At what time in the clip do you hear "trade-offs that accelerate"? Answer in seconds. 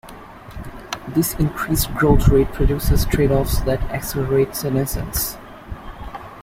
3.05-4.55